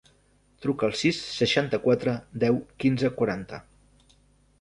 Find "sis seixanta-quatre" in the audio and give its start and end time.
1.01-2.15